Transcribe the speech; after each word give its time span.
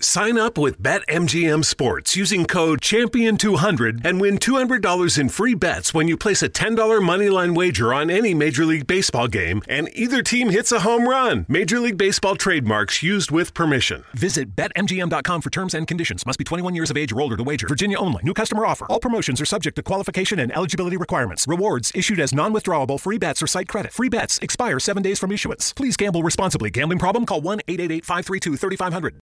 Sign 0.00 0.36
up 0.36 0.58
with 0.58 0.82
BetMGM 0.82 1.64
Sports 1.64 2.14
using 2.14 2.44
code 2.44 2.80
Champion200 2.80 4.04
and 4.04 4.20
win 4.20 4.38
$200 4.38 5.18
in 5.18 5.28
free 5.28 5.54
bets 5.54 5.94
when 5.94 6.08
you 6.08 6.16
place 6.16 6.42
a 6.42 6.48
$10 6.48 6.76
moneyline 7.00 7.56
wager 7.56 7.94
on 7.94 8.10
any 8.10 8.34
Major 8.34 8.66
League 8.66 8.86
Baseball 8.86 9.28
game 9.28 9.62
and 9.68 9.88
either 9.94 10.22
team 10.22 10.50
hits 10.50 10.72
a 10.72 10.80
home 10.80 11.08
run. 11.08 11.46
Major 11.48 11.80
League 11.80 11.96
Baseball 11.96 12.36
trademarks 12.36 13.02
used 13.02 13.30
with 13.30 13.54
permission. 13.54 14.04
Visit 14.14 14.54
BetMGM.com 14.54 15.40
for 15.40 15.50
terms 15.50 15.74
and 15.74 15.86
conditions. 15.86 16.26
Must 16.26 16.38
be 16.38 16.44
21 16.44 16.74
years 16.74 16.90
of 16.90 16.96
age 16.96 17.12
or 17.12 17.20
older 17.20 17.36
to 17.36 17.42
wager. 17.44 17.66
Virginia 17.66 17.98
only. 17.98 18.22
New 18.24 18.34
customer 18.34 18.66
offer. 18.66 18.86
All 18.86 19.00
promotions 19.00 19.40
are 19.40 19.46
subject 19.46 19.76
to 19.76 19.82
qualification 19.82 20.38
and 20.38 20.52
eligibility 20.54 20.96
requirements. 20.96 21.46
Rewards 21.48 21.90
issued 21.94 22.20
as 22.20 22.34
non 22.34 22.52
withdrawable 22.52 23.00
free 23.00 23.18
bets 23.18 23.42
or 23.42 23.46
site 23.46 23.68
credit. 23.68 23.92
Free 23.92 24.08
bets 24.08 24.38
expire 24.40 24.78
seven 24.80 25.02
days 25.02 25.18
from 25.18 25.32
issuance. 25.32 25.72
Please 25.72 25.96
gamble 25.96 26.22
responsibly. 26.22 26.70
Gambling 26.70 26.98
problem? 26.98 27.24
Call 27.24 27.40
1 27.40 27.60
888 27.68 28.04
532 28.04 28.56
3500. 28.56 29.20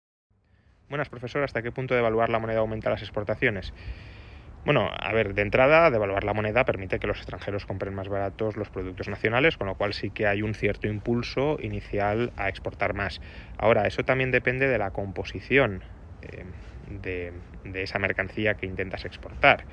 Buenas, 0.90 1.10
profesor. 1.10 1.44
¿Hasta 1.44 1.62
qué 1.62 1.72
punto 1.72 1.94
devaluar 1.94 2.30
la 2.30 2.40
moneda 2.40 2.60
aumenta 2.60 2.90
las 2.90 3.04
exportaciones? 3.04 3.74
Bueno, 4.66 4.92
a 5.00 5.14
ver, 5.14 5.36
de 5.36 5.44
entrada, 5.44 5.92
devaluar 5.92 6.24
la 6.24 6.34
moneda 6.34 6.66
permite 6.66 7.00
que 7.00 7.08
los 7.08 7.18
extranjeros 7.18 7.66
compren 7.66 7.94
más 7.94 8.10
baratos 8.10 8.58
los 8.58 8.72
productos 8.72 9.08
nacionales, 9.08 9.56
con 9.56 9.68
lo 9.68 9.76
cual 9.76 9.94
sí 9.94 10.12
que 10.12 10.28
hay 10.28 10.42
un 10.42 10.56
cierto 10.56 10.88
impulso 10.88 11.58
inicial 11.62 12.34
a 12.38 12.50
exportar 12.50 12.94
más. 12.96 13.22
Ahora, 13.58 13.86
eso 13.88 14.04
también 14.04 14.32
depende 14.32 14.68
de 14.68 14.80
la 14.80 14.92
composición 14.92 15.84
eh, 16.22 16.46
de, 16.82 17.42
de 17.64 17.84
esa 17.84 18.00
mercancía 18.00 18.56
que 18.56 18.66
intentas 18.66 19.06
exportar. 19.06 19.68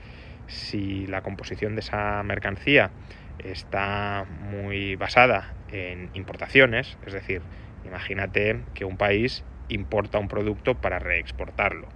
Si 0.46 1.06
la 1.06 1.22
composición 1.22 1.74
de 1.74 1.80
esa 1.80 2.22
mercancía 2.22 2.92
está 3.38 4.24
muy 4.28 4.96
basada 4.96 5.56
en 5.68 6.10
importaciones, 6.12 6.98
es 7.02 7.12
decir, 7.14 7.42
imagínate 7.82 8.66
que 8.74 8.84
un 8.84 8.98
país 8.98 9.44
importa 9.68 10.18
un 10.18 10.28
producto 10.28 10.74
para 10.74 10.98
reexportarlo 10.98 11.88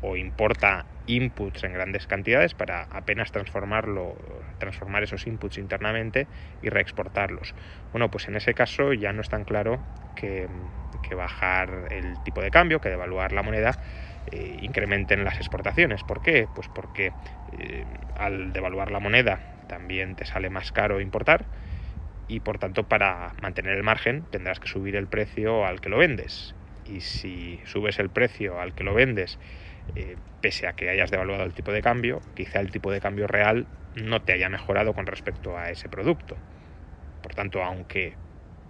o 0.00 0.16
importa 0.16 0.86
inputs 1.06 1.64
en 1.64 1.72
grandes 1.72 2.06
cantidades 2.06 2.54
para 2.54 2.86
apenas 2.90 3.30
transformarlo, 3.30 4.16
transformar 4.58 5.02
esos 5.02 5.26
inputs 5.26 5.58
internamente 5.58 6.28
y 6.60 6.68
reexportarlos. 6.68 7.54
Bueno, 7.92 8.10
pues 8.10 8.28
en 8.28 8.36
ese 8.36 8.54
caso 8.54 8.92
ya 8.92 9.12
no 9.12 9.20
es 9.20 9.28
tan 9.28 9.44
claro 9.44 9.80
que, 10.14 10.48
bajar 11.14 11.88
el 11.90 12.20
tipo 12.24 12.42
de 12.42 12.50
cambio, 12.50 12.80
que 12.80 12.88
devaluar 12.88 13.32
la 13.32 13.42
moneda, 13.42 13.78
eh, 14.26 14.58
incrementen 14.60 15.24
las 15.24 15.36
exportaciones. 15.36 16.02
¿Por 16.02 16.20
qué? 16.20 16.48
Pues 16.52 16.68
porque 16.68 17.12
eh, 17.52 17.86
al 18.16 18.52
devaluar 18.52 18.90
la 18.90 18.98
moneda 19.00 19.40
también 19.68 20.16
te 20.16 20.24
sale 20.26 20.50
más 20.50 20.72
caro 20.72 21.00
importar 21.00 21.46
y 22.26 22.40
por 22.40 22.58
tanto 22.58 22.84
para 22.88 23.34
mantener 23.40 23.76
el 23.76 23.84
margen 23.84 24.26
tendrás 24.30 24.58
que 24.58 24.68
subir 24.68 24.96
el 24.96 25.08
precio 25.08 25.64
al 25.64 25.80
que 25.80 25.88
lo 25.88 25.98
vendes 25.98 26.56
y 26.88 27.00
si 27.00 27.60
subes 27.64 27.98
el 27.98 28.10
precio 28.10 28.60
al 28.60 28.74
que 28.74 28.84
lo 28.84 28.94
vendes, 28.94 29.38
eh, 29.94 30.16
pese 30.40 30.66
a 30.66 30.72
que 30.72 30.90
hayas 30.90 31.10
devaluado 31.10 31.44
el 31.44 31.54
tipo 31.54 31.72
de 31.72 31.82
cambio, 31.82 32.20
quizá 32.34 32.60
el 32.60 32.70
tipo 32.70 32.90
de 32.90 33.00
cambio 33.00 33.26
real 33.26 33.66
no 33.94 34.22
te 34.22 34.32
haya 34.32 34.48
mejorado 34.48 34.94
con 34.94 35.06
respecto 35.06 35.56
a 35.56 35.70
ese 35.70 35.88
producto. 35.88 36.36
Por 37.22 37.34
tanto, 37.34 37.62
aunque 37.62 38.14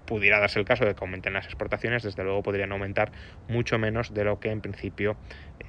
pudiera 0.06 0.38
darse 0.38 0.58
el 0.58 0.64
caso 0.64 0.84
de 0.84 0.94
que 0.94 1.04
aumenten 1.04 1.32
las 1.32 1.46
exportaciones, 1.46 2.02
desde 2.02 2.22
luego 2.22 2.42
podrían 2.42 2.72
aumentar 2.72 3.10
mucho 3.48 3.78
menos 3.78 4.14
de 4.14 4.24
lo 4.24 4.38
que 4.38 4.50
en 4.50 4.60
principio 4.60 5.16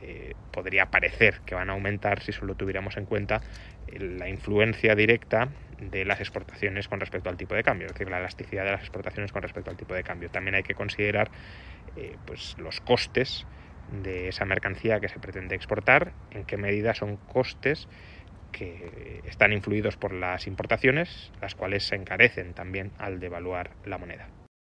eh, 0.02 0.36
podría 0.52 0.86
parecer 0.86 1.42
que 1.46 1.56
van 1.56 1.70
a 1.70 1.74
aumentar 1.74 2.22
si 2.22 2.32
solo 2.32 2.56
tuviéramos 2.56 2.98
en 2.98 3.06
cuenta 3.06 3.42
la 3.88 4.30
influencia 4.30 4.96
directa 4.96 5.50
de 5.80 6.06
las 6.06 6.20
exportaciones 6.20 6.88
con 6.88 7.00
respecto 7.00 7.30
al 7.30 7.38
tipo 7.38 7.56
de 7.56 7.64
cambio, 7.64 7.88
es 7.88 7.94
decir, 7.94 8.10
la 8.10 8.20
elasticidad 8.20 8.66
de 8.66 8.72
las 8.72 8.82
exportaciones 8.82 9.32
con 9.32 9.42
respecto 9.42 9.70
al 9.70 9.78
tipo 9.78 9.94
de 9.94 10.04
cambio. 10.04 10.30
También 10.30 10.56
hay 10.56 10.64
que 10.64 10.74
considerar 10.74 11.30
eh, 11.96 12.16
pues, 12.26 12.56
los 12.58 12.80
costes 12.82 13.46
de 14.04 14.28
esa 14.28 14.46
mercancía 14.46 15.00
que 15.00 15.08
se 15.08 15.20
pretende 15.20 15.56
exportar, 15.56 16.12
en 16.32 16.44
qué 16.46 16.58
medida 16.58 16.94
son 16.94 17.18
costes 17.18 17.88
que 18.52 19.22
están 19.26 19.54
influidos 19.54 19.98
por 19.98 20.14
las 20.14 20.48
importaciones, 20.48 21.32
las 21.42 21.56
cuales 21.56 21.84
se 21.84 21.96
encarecen 21.96 22.54
también 22.54 22.92
al 22.98 23.20
devaluar 23.20 23.72
la 23.86 23.98
moneda. 23.98 24.28